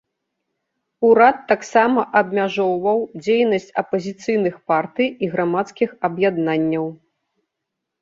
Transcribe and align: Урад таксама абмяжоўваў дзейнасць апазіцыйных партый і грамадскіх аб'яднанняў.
Урад 1.09 1.37
таксама 1.51 2.05
абмяжоўваў 2.23 3.05
дзейнасць 3.23 3.71
апазіцыйных 3.85 4.59
партый 4.75 5.07
і 5.23 5.33
грамадскіх 5.37 5.89
аб'яднанняў. 6.11 6.85